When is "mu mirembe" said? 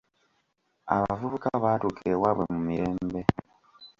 2.53-3.21